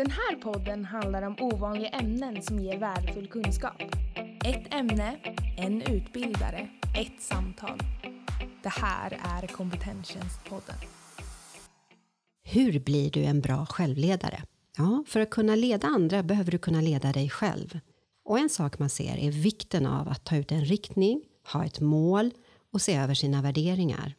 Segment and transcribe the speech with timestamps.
[0.00, 3.82] Den här podden handlar om ovanliga ämnen som ger värdefull kunskap.
[4.44, 5.18] Ett ämne,
[5.56, 7.78] en utbildare, ett samtal.
[8.62, 10.76] Det här är Kompetenstjänstpodden.
[12.42, 14.42] Hur blir du en bra självledare?
[14.78, 17.80] Ja, för att kunna leda andra behöver du kunna leda dig själv.
[18.24, 21.22] Och en sak man ser är vikten av att ta ut en riktning,
[21.52, 22.30] ha ett mål
[22.72, 24.14] och se över sina värderingar.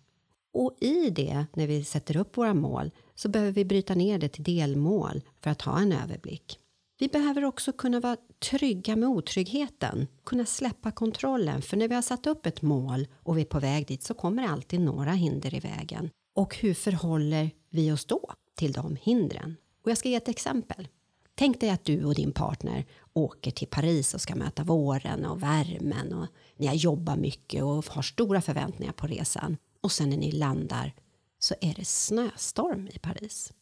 [0.53, 4.29] Och i det, när vi sätter upp våra mål, så behöver vi bryta ner det
[4.29, 6.57] till delmål för att ha en överblick.
[6.99, 8.17] Vi behöver också kunna vara
[8.49, 13.37] trygga med otryggheten, kunna släppa kontrollen, för när vi har satt upp ett mål och
[13.37, 16.09] vi är på väg dit så kommer det alltid några hinder i vägen.
[16.35, 19.55] Och hur förhåller vi oss då till de hindren?
[19.83, 20.87] Och jag ska ge ett exempel.
[21.35, 25.43] Tänk dig att du och din partner åker till Paris och ska möta våren och
[25.43, 29.57] värmen och ni har jobbat mycket och har stora förväntningar på resan.
[29.81, 30.93] Och sen när ni landar
[31.39, 33.53] så är det snöstorm i Paris.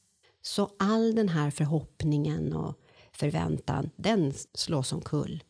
[0.42, 2.80] Så all den här förhoppningen och
[3.12, 5.44] förväntan, den slås omkull.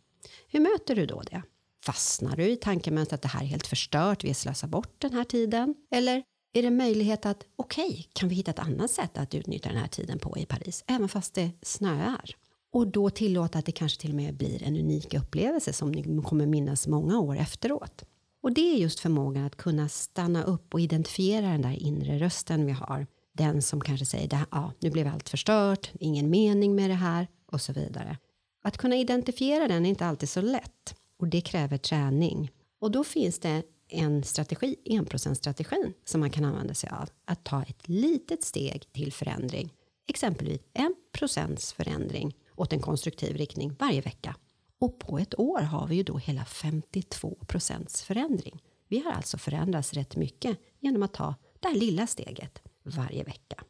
[0.47, 1.41] Hur möter du då det?
[1.85, 5.23] Fastnar du i tankemönstret att det här är helt förstört, vi slösar bort den här
[5.23, 5.75] tiden?
[5.91, 9.69] Eller är det möjlighet att, okej, okay, kan vi hitta ett annat sätt att utnyttja
[9.69, 12.35] den här tiden på i Paris, även fast det snöar?
[12.71, 16.21] Och då tillåta att det kanske till och med blir en unik upplevelse som ni
[16.21, 18.03] kommer minnas många år efteråt.
[18.41, 22.65] Och det är just förmågan att kunna stanna upp och identifiera den där inre rösten
[22.65, 23.07] vi har.
[23.33, 27.61] Den som kanske säger, ja, nu blev allt förstört, ingen mening med det här och
[27.61, 28.17] så vidare.
[28.63, 32.51] Att kunna identifiera den är inte alltid så lätt och det kräver träning.
[32.81, 37.09] Och då finns det en strategi, enprocentsstrategin, som man kan använda sig av.
[37.25, 39.73] Att ta ett litet steg till förändring.
[40.07, 44.35] Exempelvis en procents förändring åt en konstruktiv riktning varje vecka.
[44.79, 48.61] Och på ett år har vi ju då hela 52 procents förändring.
[48.87, 53.63] Vi har alltså förändrats rätt mycket genom att ta det här lilla steget varje vecka.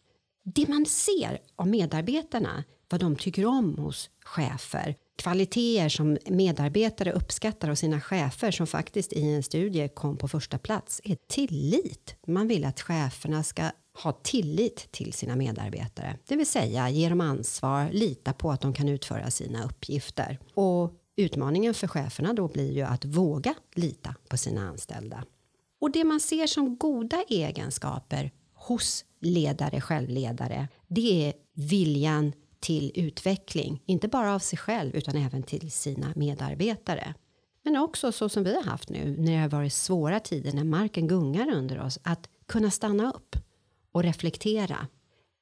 [0.43, 7.69] Det man ser av medarbetarna, vad de tycker om hos chefer, kvaliteter som medarbetare uppskattar
[7.69, 12.15] hos sina chefer som faktiskt i en studie kom på första plats är tillit.
[12.27, 13.71] Man vill att cheferna ska
[14.03, 18.73] ha tillit till sina medarbetare, det vill säga ge dem ansvar, lita på att de
[18.73, 20.39] kan utföra sina uppgifter.
[20.53, 25.23] Och utmaningen för cheferna då blir ju att våga lita på sina anställda.
[25.81, 33.83] Och det man ser som goda egenskaper hos ledare, självledare, det är viljan till utveckling,
[33.85, 37.13] inte bara av sig själv utan även till sina medarbetare.
[37.63, 40.63] Men också så som vi har haft nu när det har varit svåra tider, när
[40.63, 43.35] marken gungar under oss, att kunna stanna upp
[43.91, 44.87] och reflektera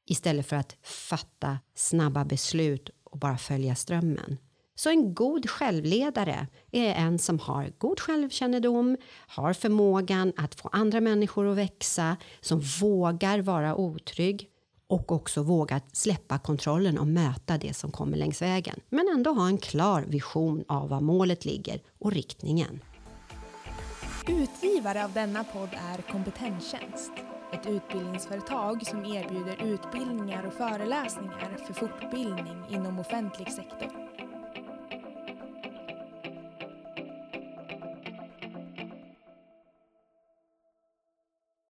[0.05, 4.37] istället för att fatta snabba beslut och bara följa strömmen.
[4.79, 11.01] Så en god självledare är en som har god självkännedom, har förmågan att få andra
[11.01, 14.49] människor att växa, som vågar vara otrygg
[14.87, 18.79] och också vågar släppa kontrollen och möta det som kommer längs vägen.
[18.89, 22.79] Men ändå ha en klar vision av var målet ligger och riktningen.
[24.27, 27.11] Utgivare av denna podd är Kompetenstjänst.
[27.53, 34.16] Ett utbildningsföretag som erbjuder utbildningar och föreläsningar för fortbildning inom offentlig sektor.